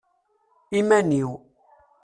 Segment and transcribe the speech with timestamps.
[0.79, 1.31] Iman-iw.